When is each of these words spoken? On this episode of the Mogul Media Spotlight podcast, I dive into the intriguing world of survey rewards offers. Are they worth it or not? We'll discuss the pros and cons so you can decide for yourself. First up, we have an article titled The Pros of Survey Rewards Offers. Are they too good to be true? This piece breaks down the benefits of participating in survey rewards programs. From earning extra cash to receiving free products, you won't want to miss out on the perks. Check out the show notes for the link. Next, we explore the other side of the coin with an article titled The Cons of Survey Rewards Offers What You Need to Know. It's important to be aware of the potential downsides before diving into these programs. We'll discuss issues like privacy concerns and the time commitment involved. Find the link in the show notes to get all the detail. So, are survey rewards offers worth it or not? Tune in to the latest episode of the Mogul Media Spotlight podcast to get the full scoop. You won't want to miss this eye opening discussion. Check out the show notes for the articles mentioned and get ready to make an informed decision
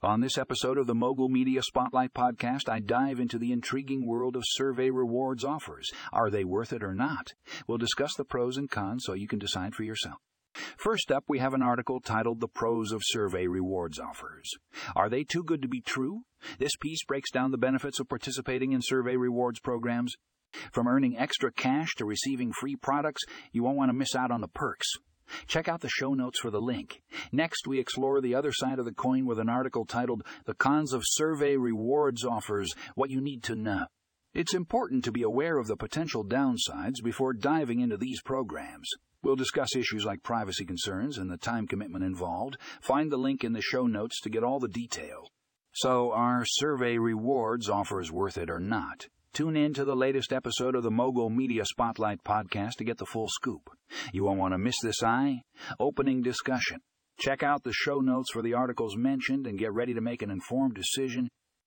On 0.00 0.20
this 0.20 0.38
episode 0.38 0.78
of 0.78 0.86
the 0.86 0.94
Mogul 0.94 1.28
Media 1.28 1.60
Spotlight 1.60 2.14
podcast, 2.14 2.68
I 2.68 2.78
dive 2.78 3.18
into 3.18 3.36
the 3.36 3.50
intriguing 3.50 4.06
world 4.06 4.36
of 4.36 4.44
survey 4.46 4.90
rewards 4.90 5.42
offers. 5.42 5.90
Are 6.12 6.30
they 6.30 6.44
worth 6.44 6.72
it 6.72 6.84
or 6.84 6.94
not? 6.94 7.32
We'll 7.66 7.78
discuss 7.78 8.14
the 8.14 8.24
pros 8.24 8.56
and 8.56 8.70
cons 8.70 9.02
so 9.04 9.14
you 9.14 9.26
can 9.26 9.40
decide 9.40 9.74
for 9.74 9.82
yourself. 9.82 10.18
First 10.76 11.10
up, 11.10 11.24
we 11.26 11.40
have 11.40 11.52
an 11.52 11.64
article 11.64 12.00
titled 12.00 12.38
The 12.38 12.46
Pros 12.46 12.92
of 12.92 13.02
Survey 13.06 13.48
Rewards 13.48 13.98
Offers. 13.98 14.48
Are 14.94 15.08
they 15.08 15.24
too 15.24 15.42
good 15.42 15.62
to 15.62 15.68
be 15.68 15.80
true? 15.80 16.20
This 16.60 16.76
piece 16.76 17.02
breaks 17.04 17.32
down 17.32 17.50
the 17.50 17.58
benefits 17.58 17.98
of 17.98 18.08
participating 18.08 18.70
in 18.70 18.80
survey 18.80 19.16
rewards 19.16 19.58
programs. 19.58 20.14
From 20.72 20.86
earning 20.86 21.18
extra 21.18 21.50
cash 21.50 21.96
to 21.96 22.04
receiving 22.04 22.52
free 22.52 22.76
products, 22.76 23.24
you 23.50 23.64
won't 23.64 23.76
want 23.76 23.88
to 23.88 23.94
miss 23.94 24.14
out 24.14 24.30
on 24.30 24.42
the 24.42 24.48
perks. 24.48 24.86
Check 25.46 25.68
out 25.68 25.80
the 25.80 25.88
show 25.88 26.14
notes 26.14 26.40
for 26.40 26.50
the 26.50 26.60
link. 26.60 27.02
Next, 27.32 27.66
we 27.66 27.78
explore 27.78 28.20
the 28.20 28.34
other 28.34 28.52
side 28.52 28.78
of 28.78 28.84
the 28.84 28.92
coin 28.92 29.26
with 29.26 29.38
an 29.38 29.48
article 29.48 29.84
titled 29.84 30.22
The 30.44 30.54
Cons 30.54 30.92
of 30.92 31.02
Survey 31.04 31.56
Rewards 31.56 32.24
Offers 32.24 32.74
What 32.94 33.10
You 33.10 33.20
Need 33.20 33.42
to 33.44 33.54
Know. 33.54 33.86
It's 34.34 34.54
important 34.54 35.04
to 35.04 35.12
be 35.12 35.22
aware 35.22 35.58
of 35.58 35.66
the 35.66 35.76
potential 35.76 36.24
downsides 36.24 37.02
before 37.02 37.32
diving 37.32 37.80
into 37.80 37.96
these 37.96 38.20
programs. 38.22 38.88
We'll 39.22 39.36
discuss 39.36 39.74
issues 39.74 40.04
like 40.04 40.22
privacy 40.22 40.64
concerns 40.64 41.18
and 41.18 41.30
the 41.30 41.36
time 41.36 41.66
commitment 41.66 42.04
involved. 42.04 42.56
Find 42.80 43.10
the 43.10 43.16
link 43.16 43.42
in 43.42 43.52
the 43.52 43.60
show 43.60 43.86
notes 43.86 44.20
to 44.20 44.30
get 44.30 44.44
all 44.44 44.60
the 44.60 44.68
detail. 44.68 45.28
So, 45.72 46.12
are 46.12 46.44
survey 46.44 46.98
rewards 46.98 47.68
offers 47.68 48.12
worth 48.12 48.38
it 48.38 48.50
or 48.50 48.60
not? 48.60 49.06
Tune 49.32 49.56
in 49.56 49.72
to 49.74 49.84
the 49.84 49.94
latest 49.94 50.32
episode 50.32 50.74
of 50.74 50.82
the 50.82 50.90
Mogul 50.90 51.30
Media 51.30 51.64
Spotlight 51.64 52.24
podcast 52.24 52.72
to 52.78 52.84
get 52.84 52.98
the 52.98 53.06
full 53.06 53.28
scoop. 53.28 53.70
You 54.12 54.24
won't 54.24 54.40
want 54.40 54.52
to 54.52 54.58
miss 54.58 54.80
this 54.82 55.02
eye 55.02 55.42
opening 55.78 56.22
discussion. 56.22 56.80
Check 57.20 57.42
out 57.42 57.62
the 57.62 57.72
show 57.72 58.00
notes 58.00 58.32
for 58.32 58.42
the 58.42 58.54
articles 58.54 58.96
mentioned 58.96 59.46
and 59.46 59.58
get 59.58 59.72
ready 59.72 59.94
to 59.94 60.00
make 60.00 60.22
an 60.22 60.30
informed 60.30 60.74
decision 60.74 61.28